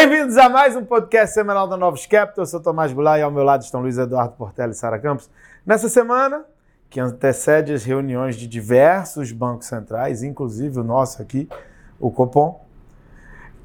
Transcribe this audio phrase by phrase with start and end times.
[0.00, 2.44] Bem-vindos a mais um podcast semanal da Novos Capital.
[2.44, 5.28] Eu sou Tomás Goulart e ao meu lado estão Luiz Eduardo Portela e Sara Campos.
[5.66, 6.44] Nessa semana,
[6.88, 11.48] que antecede as reuniões de diversos bancos centrais, inclusive o nosso aqui,
[11.98, 12.64] o Copom,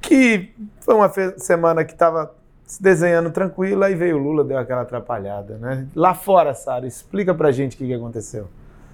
[0.01, 1.07] que foi uma
[1.38, 2.34] semana que estava
[2.65, 5.59] se desenhando tranquila e veio o Lula, deu aquela atrapalhada.
[5.59, 5.88] Né?
[5.95, 8.50] Lá fora, Sara, explica pra gente o que, que aconteceu.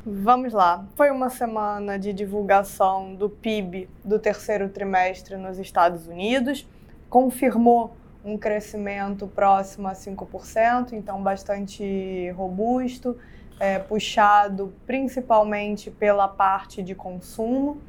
[0.05, 0.83] Vamos lá.
[0.93, 6.67] Foi uma semana de divulgação do PIB do terceiro trimestre nos Estados Unidos
[7.09, 13.17] confirmou um crescimento próximo a 5%, então bastante robusto,
[13.59, 17.81] é, puxado principalmente pela parte de consumo.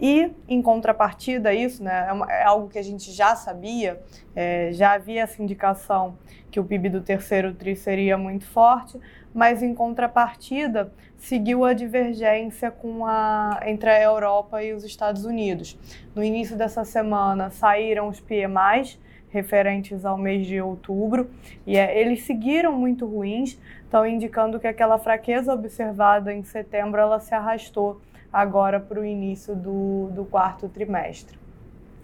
[0.00, 4.00] E, em contrapartida a isso, né, é, é algo que a gente já sabia,
[4.34, 6.16] é, já havia essa indicação
[6.50, 8.98] que o PIB do terceiro TRI seria muito forte,
[9.34, 15.78] mas, em contrapartida, seguiu a divergência com a, entre a Europa e os Estados Unidos.
[16.14, 21.30] No início dessa semana saíram os PMIs, referentes ao mês de outubro,
[21.66, 27.20] e é, eles seguiram muito ruins, estão indicando que aquela fraqueza observada em setembro ela
[27.20, 28.00] se arrastou
[28.32, 31.38] agora para o início do, do quarto trimestre.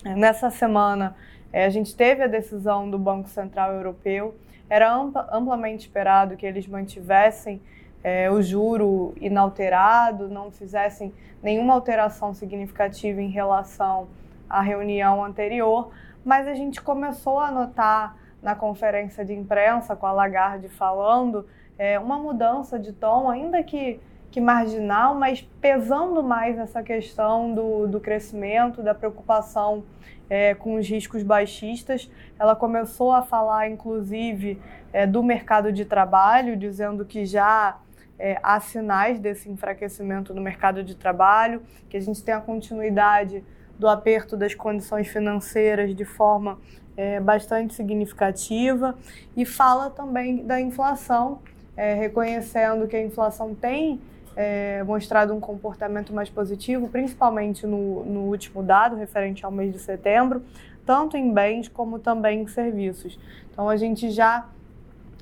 [0.05, 1.17] Nessa semana,
[1.53, 4.35] é, a gente teve a decisão do Banco Central Europeu,
[4.69, 7.61] era ampla, amplamente esperado que eles mantivessem
[8.03, 14.09] é, o juro inalterado, não fizessem nenhuma alteração significativa em relação
[14.49, 15.91] à reunião anterior,
[16.25, 21.47] mas a gente começou a notar na conferência de imprensa com a Lagarde falando
[21.79, 27.87] é, uma mudança de tom, ainda que que marginal, mas pesando mais essa questão do,
[27.87, 29.85] do crescimento, da preocupação
[30.29, 32.11] é, com os riscos baixistas.
[32.39, 34.61] Ela começou a falar, inclusive,
[34.93, 37.79] é, do mercado de trabalho, dizendo que já
[38.19, 43.45] é, há sinais desse enfraquecimento no mercado de trabalho, que a gente tem a continuidade
[43.79, 46.59] do aperto das condições financeiras de forma
[46.97, 48.97] é, bastante significativa
[49.37, 51.41] e fala também da inflação,
[51.77, 54.01] é, reconhecendo que a inflação tem
[54.37, 59.79] é, mostrado um comportamento mais positivo, principalmente no, no último dado, referente ao mês de
[59.79, 60.43] setembro,
[60.85, 63.19] tanto em bens como também em serviços.
[63.51, 64.47] Então a gente já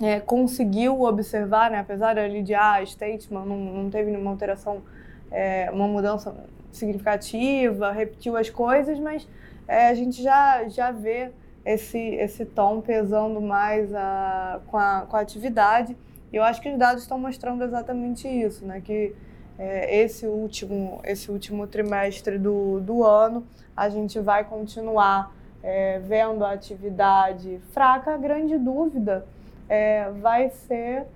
[0.02, 4.82] é, conseguiu observar, né, apesar ali de ah, Statesman não, não teve nenhuma alteração,
[5.30, 6.34] é, uma mudança
[6.72, 9.26] significativa, repetiu as coisas, mas
[9.68, 11.30] é, a gente já, já vê
[11.64, 15.96] esse, esse tom pesando mais a, com, a, com a atividade.
[16.34, 18.80] Eu acho que os dados estão mostrando exatamente isso, né?
[18.80, 19.14] Que
[19.56, 23.46] é, esse, último, esse último trimestre do, do ano
[23.76, 28.14] a gente vai continuar é, vendo a atividade fraca.
[28.14, 29.24] A grande dúvida
[29.68, 31.06] é, vai ser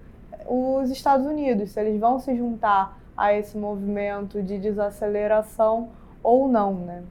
[0.46, 5.88] os Estados Unidos, se eles vão se juntar a esse movimento de desaceleração
[6.22, 7.02] ou não, né?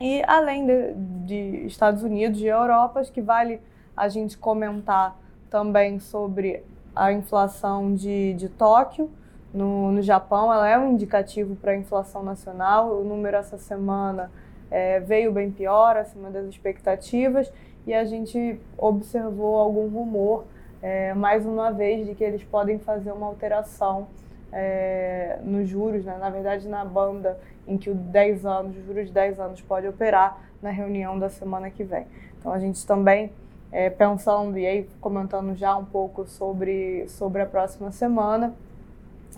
[0.00, 0.94] E além de,
[1.26, 3.60] de Estados Unidos e Europa, acho que vale
[3.94, 5.18] a gente comentar
[5.50, 6.64] também sobre
[6.96, 9.10] a inflação de, de Tóquio,
[9.52, 12.98] no, no Japão, ela é um indicativo para a inflação nacional.
[12.98, 14.30] O número essa semana
[14.70, 17.52] é, veio bem pior, acima das expectativas,
[17.86, 20.44] e a gente observou algum rumor,
[20.82, 24.08] é, mais uma vez, de que eles podem fazer uma alteração
[24.52, 26.16] é, nos juros, né?
[26.18, 29.86] na verdade, na banda em que o 10 anos, os juros de 10 anos pode
[29.86, 32.06] operar na reunião da semana que vem.
[32.38, 33.32] Então, a gente também
[33.70, 38.54] é, pensando e aí comentando já um pouco sobre, sobre a próxima semana.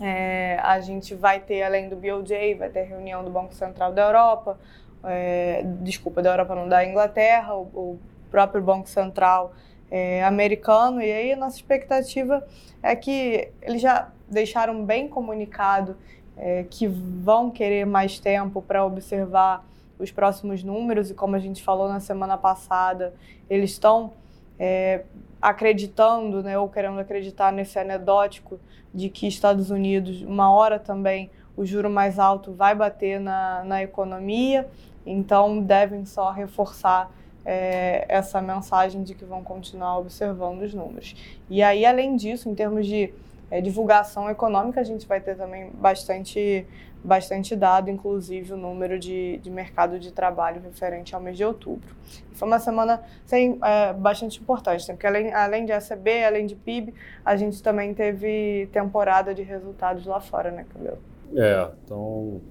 [0.01, 4.03] É, a gente vai ter, além do BOJ, vai ter reunião do Banco Central da
[4.03, 4.57] Europa,
[5.03, 7.99] é, desculpa, da Europa não, da Inglaterra, o, o
[8.31, 9.51] próprio Banco Central
[9.91, 12.45] é, americano, e aí a nossa expectativa
[12.81, 15.97] é que eles já deixaram bem comunicado
[16.37, 19.65] é, que vão querer mais tempo para observar
[19.99, 23.13] os próximos números, e como a gente falou na semana passada,
[23.49, 24.13] eles estão
[24.57, 25.03] é,
[25.41, 28.59] acreditando, né, ou querendo acreditar nesse anedótico
[28.93, 33.83] de que Estados Unidos, uma hora também, o juro mais alto vai bater na, na
[33.83, 34.67] economia,
[35.05, 37.11] então devem só reforçar
[37.45, 41.15] é, essa mensagem de que vão continuar observando os números.
[41.49, 43.13] E aí, além disso, em termos de
[43.49, 46.65] é, divulgação econômica, a gente vai ter também bastante
[47.01, 51.95] bastante dado, inclusive o número de, de mercado de trabalho referente ao mês de outubro.
[52.33, 54.95] Foi uma semana sem, é, bastante importante, né?
[54.95, 56.93] porque além, além de ACB, além de PIB,
[57.23, 60.97] a gente também teve temporada de resultados lá fora, né, Cabelo?
[61.35, 62.41] É, então,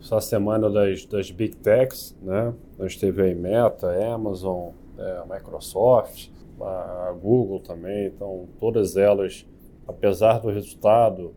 [0.00, 2.52] essa semana das, das Big Techs, né?
[2.78, 6.28] A gente teve aí Meta, Amazon, é, Microsoft,
[6.60, 9.46] a Google também, então todas elas,
[9.86, 11.34] apesar do resultado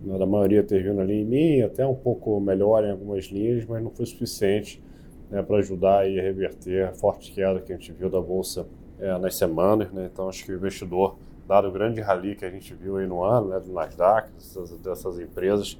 [0.00, 3.64] né, da maioria ter vindo ali em linha, até um pouco melhor em algumas linhas,
[3.66, 4.82] mas não foi suficiente
[5.30, 8.66] né, para ajudar a reverter a forte queda que a gente viu da bolsa
[8.98, 9.90] é, nas semanas.
[9.92, 10.08] Né?
[10.12, 13.22] Então, acho que o investidor, dado o grande rally que a gente viu aí no
[13.22, 15.78] ano, né, do Nasdaq, dessas, dessas empresas,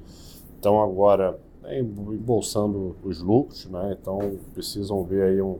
[0.55, 3.97] estão agora né, embolsando os lucros, né?
[3.99, 5.59] então precisam ver aí um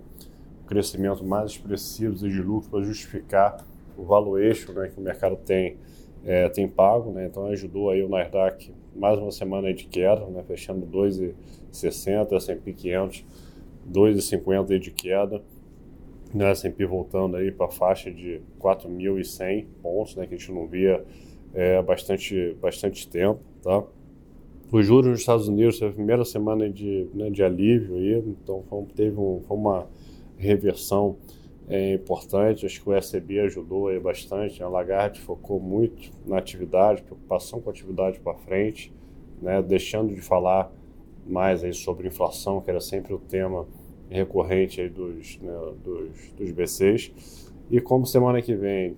[0.68, 3.58] crescimento mais expressivo de lucros para justificar
[3.98, 5.78] o valuation né, que o mercado tem,
[6.26, 7.12] é, tem pago.
[7.12, 7.28] Né?
[7.28, 13.26] Então ajudou aí o Nasdaq mais uma semana de queda, né, fechando 2,60, S&P 500
[13.92, 15.42] 2,50 de queda,
[16.34, 20.66] né, S&P voltando aí para a faixa de 4.100 pontos, né, que a gente não
[20.68, 21.04] via
[21.54, 23.84] é, bastante, bastante tempo, tá?
[24.72, 28.84] Os juros nos Estados Unidos a primeira semana de, né, de alívio aí, então foi,
[28.96, 29.88] teve um, foi uma
[30.38, 31.18] reversão
[31.68, 37.02] é, importante, acho que o ECB ajudou aí bastante, a Lagarde focou muito na atividade,
[37.02, 38.94] preocupação com a atividade para frente,
[39.42, 40.72] né, deixando de falar
[41.26, 43.68] mais aí sobre inflação, que era sempre o tema
[44.10, 45.54] recorrente aí dos, né,
[45.84, 47.52] dos, dos BCs.
[47.72, 48.96] E como semana que vem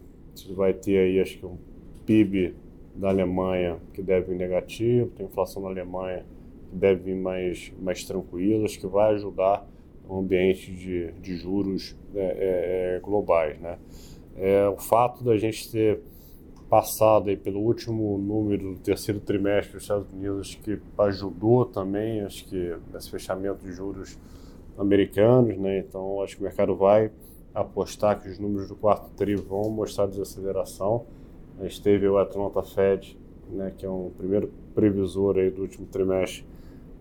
[0.50, 1.58] vai ter aí, acho que um
[2.06, 2.54] PIB
[2.94, 6.26] da Alemanha que deve vir negativo, tem inflação na Alemanha
[6.70, 9.66] que deve vir mais, mais tranquila, acho que vai ajudar
[10.08, 13.60] o ambiente de, de juros é, é, é, globais.
[13.60, 13.78] Né?
[14.36, 16.00] É, o fato da gente ter
[16.70, 22.46] passado aí pelo último número do terceiro trimestre dos Estados Unidos, que ajudou também, acho
[22.46, 24.18] que nesse fechamento de juros
[24.78, 25.80] americanos, né?
[25.80, 27.10] Então acho que o mercado vai
[27.54, 31.06] apostar que os números do quarto tri vão mostrar desaceleração.
[31.60, 33.18] A gente teve o Atlanta Fed,
[33.50, 36.46] né, que é um primeiro previsor aí do último trimestre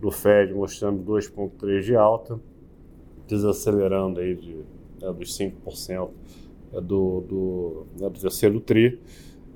[0.01, 2.41] do Fed, mostrando 2,3 de alta,
[3.27, 4.57] desacelerando aí de,
[5.01, 6.11] né, dos 5%
[6.73, 9.01] do, do, né, do terceiro tri.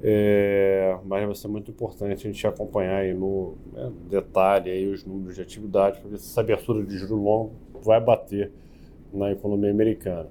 [0.03, 5.05] É, mas vai ser muito importante a gente acompanhar aí no né, detalhe aí os
[5.05, 7.53] números de atividade para ver se essa abertura de juro longo
[7.83, 8.51] vai bater
[9.13, 10.29] na economia americana.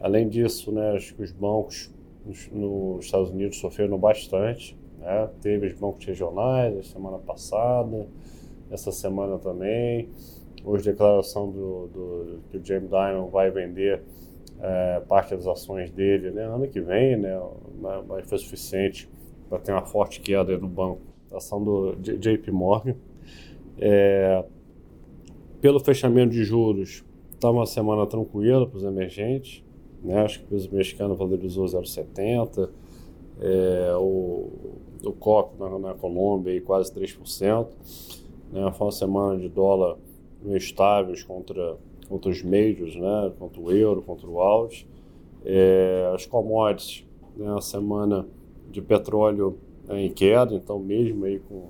[0.00, 1.94] Além disso, né, acho que os bancos
[2.26, 4.76] nos, nos Estados Unidos sofreram bastante.
[4.98, 5.30] Né?
[5.40, 8.06] Teve os bancos regionais a semana passada,
[8.70, 10.08] essa semana também.
[10.64, 14.02] Hoje, declaração do, do, que o James Dimon vai vender
[14.60, 17.38] é, parte das ações dele né, ano que vem, né,
[18.08, 19.06] mas foi suficiente
[19.48, 21.02] para ter uma forte queda no banco.
[21.30, 22.94] Ação do JP Morgan.
[23.78, 24.42] É,
[25.60, 29.62] pelo fechamento de juros, está uma semana tranquila para os emergentes.
[30.02, 30.22] Né?
[30.22, 32.70] Acho que o peso mexicano valorizou 0,70.
[33.40, 34.48] É, o,
[35.04, 37.66] o COP na, na Colômbia aí, quase 3%.
[38.52, 38.72] Né?
[38.72, 39.96] Foi uma semana de dólar
[40.52, 41.76] estáveis contra,
[42.08, 43.32] contra os majors, né?
[43.38, 44.86] contra o euro, contra o AUD.
[45.44, 47.06] É, as commodities,
[47.36, 47.50] né?
[47.50, 48.26] uma semana
[48.70, 51.68] de petróleo né, em queda, então mesmo aí com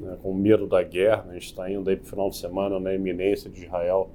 [0.00, 1.26] né, com medo da guerra.
[1.28, 4.10] A gente está indo aí para o final de semana na iminência de Israel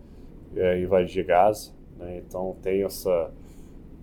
[0.56, 1.72] é, invadir Gaza.
[1.98, 3.31] Né, então tem essa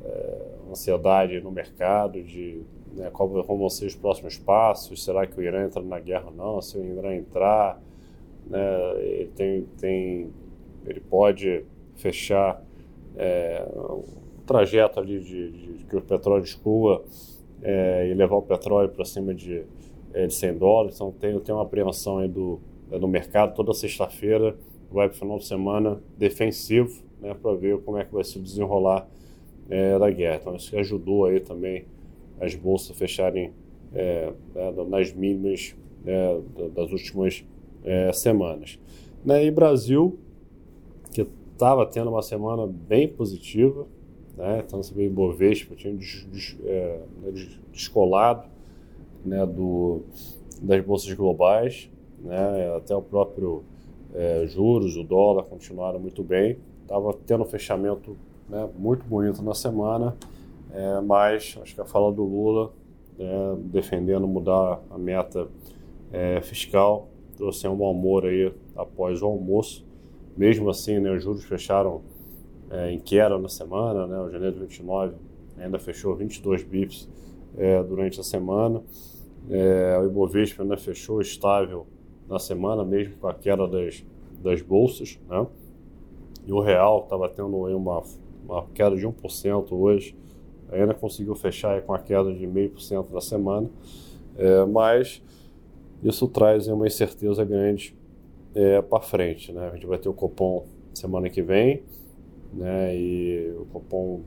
[0.04, 2.62] é, ansiedade no mercado de
[2.94, 5.04] né, como vão ser os próximos passos.
[5.04, 6.60] Será que o Irã entra na guerra ou não?
[6.60, 7.80] Se o Irã entrar,
[8.48, 8.60] né,
[8.96, 10.30] ele, tem, tem,
[10.86, 11.64] ele pode
[11.96, 12.62] fechar
[13.16, 17.04] é, um trajeto ali de, de, que o petróleo escoa
[17.62, 19.64] é, e levar o petróleo para cima de
[20.12, 20.94] é, de 100 dólares.
[20.96, 22.60] Então tem, tem uma apreensão aí do,
[22.90, 24.56] é, do mercado toda sexta-feira,
[24.90, 28.38] vai para o final de semana defensivo, né, para ver como é que vai se
[28.38, 29.08] desenrolar
[29.68, 30.38] é, da guerra.
[30.40, 31.84] Então isso ajudou aí também
[32.40, 33.52] as bolsas fecharem
[33.94, 35.74] é, é nas mínimas
[36.06, 36.40] é,
[36.74, 37.44] das últimas
[37.84, 38.78] é, semanas.
[39.24, 40.18] Né, e Brasil,
[41.10, 43.86] que estava tendo uma semana bem positiva,
[44.36, 47.32] né, então você vê Ibovespa tinha des, des, né,
[47.72, 48.48] descolado
[49.24, 50.02] né, do,
[50.62, 53.64] das bolsas globais, né, até o próprio
[54.14, 56.58] é, juros, o dólar continuaram muito bem.
[56.82, 58.16] Estava tendo um fechamento
[58.48, 60.16] né, muito bonito na semana,
[60.72, 62.72] é, mas acho que a fala do Lula,
[63.18, 65.48] é, defendendo mudar a meta
[66.12, 69.86] é, fiscal, trouxe um bom humor aí após o almoço.
[70.36, 72.02] Mesmo assim, né, os juros fecharam
[72.68, 75.14] é, em queda na semana, né, o janeiro de 29
[75.56, 77.08] ainda fechou 22 bips
[77.56, 78.82] é, durante a semana.
[79.48, 81.86] É, o Ibovespa né, fechou estável
[82.28, 84.04] na semana, mesmo com a queda das,
[84.42, 85.18] das bolsas.
[85.28, 85.46] Né?
[86.44, 88.02] E o real estava tendo uma,
[88.44, 90.16] uma queda de 1% hoje,
[90.70, 93.70] ainda conseguiu fechar com a queda de 0,5% na semana,
[94.36, 95.22] é, mas
[96.02, 97.96] isso traz uma incerteza grande
[98.54, 99.52] é, para frente.
[99.52, 99.68] Né?
[99.68, 101.82] A gente vai ter o Copom semana que vem,
[102.52, 102.96] né?
[102.96, 104.22] e o Copom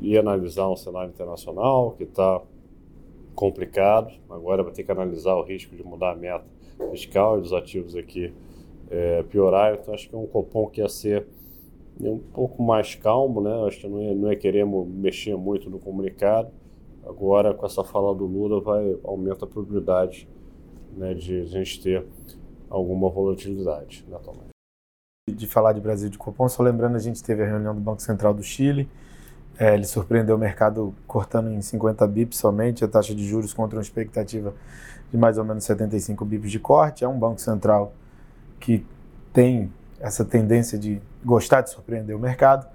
[0.00, 2.40] ia analisar um cenário internacional que está
[3.34, 4.12] complicado.
[4.28, 6.44] Agora vai ter que analisar o risco de mudar a meta
[6.90, 8.32] fiscal e dos ativos aqui
[8.90, 9.78] é, piorarem.
[9.80, 11.26] Então acho que é um cupom que ia ser
[12.00, 13.66] um pouco mais calmo, né?
[13.66, 16.50] Acho que não é, não é queremos mexer muito no comunicado.
[17.04, 20.28] Agora, com essa fala do Lula, vai aumenta a probabilidade
[20.96, 22.04] né, de a gente ter
[22.68, 24.48] alguma volatilidade na tomada.
[25.28, 28.02] De falar de Brasil de Copom, só lembrando, a gente teve a reunião do Banco
[28.02, 28.88] Central do Chile.
[29.58, 33.76] É, ele surpreendeu o mercado cortando em 50 bips somente a taxa de juros contra
[33.76, 34.54] uma expectativa
[35.10, 37.04] de mais ou menos 75 bips de corte.
[37.04, 37.92] É um Banco Central
[38.58, 38.84] que
[39.32, 39.70] tem
[40.00, 42.66] essa tendência de gostar de surpreender o mercado.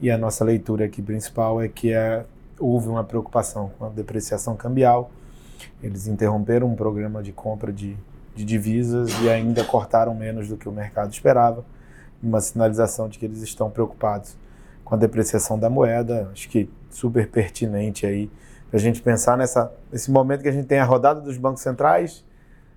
[0.00, 2.24] E a nossa leitura aqui principal é que é,
[2.58, 5.10] houve uma preocupação com a depreciação cambial.
[5.82, 7.96] Eles interromperam um programa de compra de,
[8.34, 11.64] de divisas e ainda cortaram menos do que o mercado esperava.
[12.22, 14.36] Uma sinalização de que eles estão preocupados
[14.84, 16.30] com a depreciação da moeda.
[16.32, 18.30] Acho que super pertinente aí
[18.70, 21.62] para a gente pensar nessa, nesse momento que a gente tem a rodada dos bancos
[21.62, 22.24] centrais.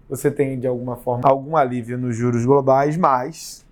[0.08, 3.65] Você tem, de alguma forma, algum alívio nos juros globais, mas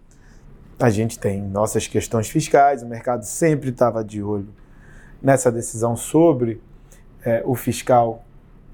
[0.80, 4.50] a gente tem nossas questões fiscais, o mercado sempre estava de olho
[5.22, 6.62] nessa decisão sobre
[7.24, 8.25] é, o fiscal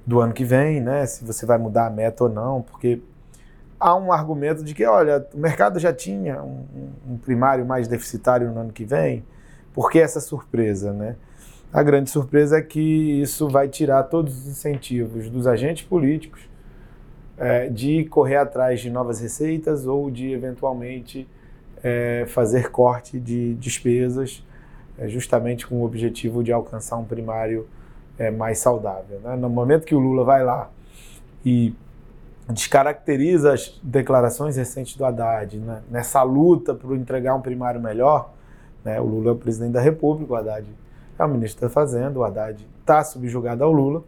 [0.06, 1.06] do ano que vem, né?
[1.06, 3.02] Se você vai mudar a meta ou não, porque
[3.80, 6.66] há um argumento de que, olha, o mercado já tinha um,
[7.10, 9.24] um primário mais deficitário no ano que vem,
[9.74, 11.16] por que essa surpresa, né?
[11.74, 16.42] A grande surpresa é que isso vai tirar todos os incentivos dos agentes políticos
[17.38, 21.28] é, de correr atrás de novas receitas ou de eventualmente
[21.82, 24.46] é, fazer corte de despesas,
[24.98, 27.68] é, justamente com o objetivo de alcançar um primário
[28.18, 29.20] é, mais saudável.
[29.24, 29.36] Né?
[29.36, 30.70] No momento que o Lula vai lá
[31.46, 31.74] e
[32.50, 35.82] descaracteriza as declarações recentes do Haddad né?
[35.90, 38.32] nessa luta por entregar um primário melhor,
[38.84, 39.00] né?
[39.00, 40.68] o Lula é o presidente da República, o Haddad
[41.18, 44.04] é o ministro da Fazenda, o Haddad está subjugado ao Lula,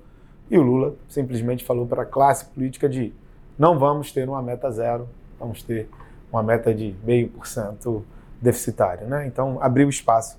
[0.50, 3.14] e o Lula simplesmente falou para a classe política de
[3.58, 5.08] não vamos ter uma meta zero,
[5.40, 5.90] vamos ter
[6.32, 8.04] uma meta de meio por cento
[8.42, 9.08] deficitário.
[9.08, 9.28] Né?
[9.28, 10.38] Então, abriu espaço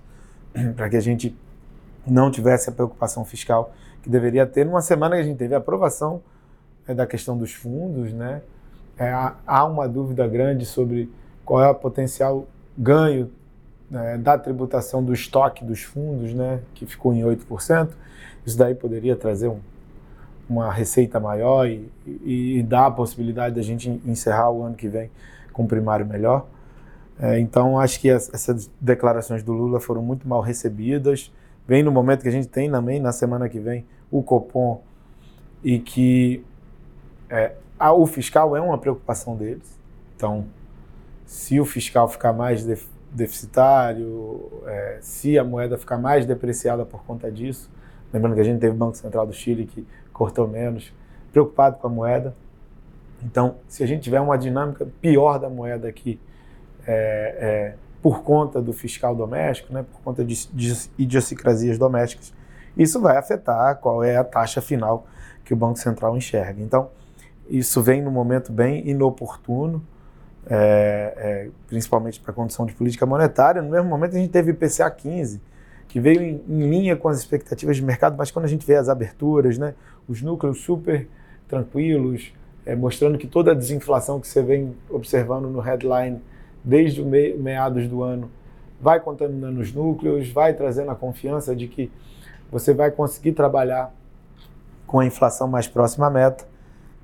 [0.77, 1.37] para que a gente
[2.07, 4.65] não tivesse a preocupação fiscal que deveria ter.
[4.65, 6.23] Numa semana que a gente teve a aprovação
[6.87, 8.43] é, da questão dos fundos, né?
[8.97, 9.11] É,
[9.47, 11.11] há uma dúvida grande sobre
[11.45, 12.47] qual é o potencial
[12.77, 13.31] ganho
[13.91, 17.91] né, da tributação do estoque dos fundos, né, que ficou em 8%.
[18.47, 19.59] Isso daí poderia trazer um,
[20.49, 24.89] uma receita maior e, e, e, dar a possibilidade da gente encerrar o ano que
[24.89, 25.11] vem
[25.53, 26.47] com um primário melhor.
[27.19, 31.33] É, então, acho que as, essas declarações do Lula foram muito mal recebidas.
[31.67, 34.83] Vem no momento que a gente tem também, na semana que vem, o Copom,
[35.63, 36.45] e que
[37.31, 39.79] é, a, o fiscal é uma preocupação deles.
[40.17, 40.45] Então,
[41.25, 47.03] se o fiscal ficar mais def, deficitário, é, se a moeda ficar mais depreciada por
[47.05, 47.71] conta disso,
[48.13, 50.93] lembrando que a gente teve o Banco Central do Chile que cortou menos,
[51.33, 52.35] preocupado com a moeda,
[53.25, 56.21] então, se a gente tiver uma dinâmica pior da moeda aqui,
[56.87, 57.75] é, é,
[58.05, 62.35] por conta do fiscal doméstico, né, por conta de, de idiosincrasias domésticas,
[62.77, 65.07] isso vai afetar qual é a taxa final
[65.43, 66.61] que o Banco Central enxerga.
[66.61, 66.91] Então,
[67.49, 69.83] isso vem num momento bem inoportuno,
[70.47, 73.63] é, é, principalmente para a condição de política monetária.
[73.63, 75.41] No mesmo momento, a gente teve o IPCA 15,
[75.89, 78.77] que veio em, em, linha com as expectativas de mercado, mas quando a gente vê
[78.77, 79.73] as aberturas, né,
[80.07, 81.09] os núcleos super
[81.49, 82.35] tranquilos,
[82.67, 86.21] é, mostrando que toda a desinflação que você vem observando no headline
[86.65, 88.31] desde o me meados do ano
[88.81, 91.91] vai contaminando os núcleos, vai trazendo a confiança de que
[92.51, 93.95] você vai conseguir trabalhar
[94.87, 96.47] com a inflação mais próxima à meta,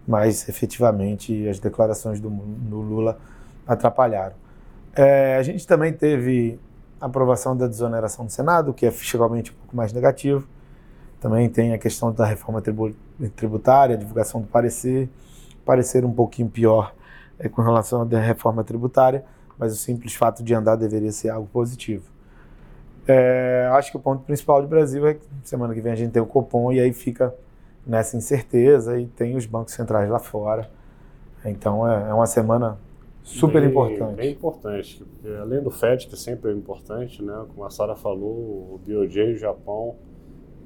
[0.06, 3.18] mas efetivamente as declarações do, do Lula
[3.66, 4.34] atrapalharam.
[4.94, 6.58] É, a gente também teve
[7.00, 10.46] a aprovação da desoneração do Senado, que é fiscalmente um pouco mais negativo.
[11.20, 12.62] Também tem a questão da reforma
[13.36, 15.08] tributária, a divulgação do parecer
[15.64, 16.92] parecer um pouquinho pior
[17.38, 19.24] é, com relação à reforma tributária,
[19.60, 22.10] mas o simples fato de andar deveria ser algo positivo.
[23.06, 26.12] É, acho que o ponto principal do Brasil é que semana que vem a gente
[26.12, 27.34] tem o Copom e aí fica
[27.86, 30.70] nessa incerteza e tem os bancos centrais lá fora.
[31.44, 32.78] Então é, é uma semana
[33.22, 34.16] super bem, importante.
[34.16, 35.06] Bem importante.
[35.42, 37.44] Além do FED, que sempre é importante, né?
[37.48, 38.30] como a Sara falou,
[38.74, 39.96] o BOJ, o Japão,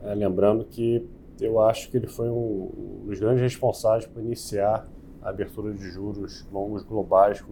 [0.03, 1.05] é, lembrando que
[1.41, 4.87] eu acho que ele foi um, um dos grandes responsáveis por iniciar
[5.21, 7.43] a abertura de juros longos globais,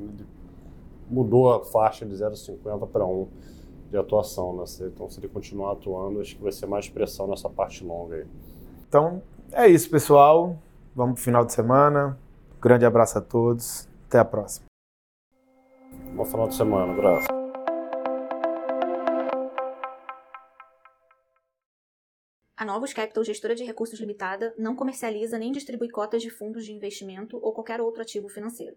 [1.13, 3.29] mudou a faixa de 0,50 para 1
[3.91, 4.57] de atuação.
[4.57, 4.65] Né?
[4.81, 8.27] Então, se ele continuar atuando, acho que vai ser mais pressão nessa parte longa aí.
[8.89, 10.57] Então, é isso, pessoal.
[10.95, 12.19] Vamos para o final de semana.
[12.61, 13.89] grande abraço a todos.
[14.07, 14.67] Até a próxima.
[16.15, 16.93] Bom final de semana.
[16.93, 17.29] Abraço.
[22.57, 26.73] A Novos Capital, gestora de recursos limitada, não comercializa nem distribui cotas de fundos de
[26.73, 28.77] investimento ou qualquer outro ativo financeiro.